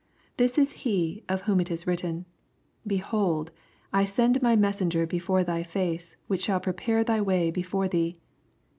27 0.35 0.35
This 0.37 0.57
is 0.57 0.81
he^ 0.83 1.23
of 1.29 1.41
whom 1.41 1.59
it 1.61 1.69
is 1.69 1.85
written, 1.85 2.25
Behold, 2.87 3.51
I 3.93 4.03
send 4.03 4.41
my 4.41 4.55
messenger 4.55 5.05
before 5.05 5.43
thy 5.43 5.61
&ce, 5.61 6.15
which 6.25 6.41
shall 6.41 6.59
prepare 6.59 7.03
thy 7.03 7.21
way 7.21 7.51
before 7.51 7.87
thee. 7.87 8.17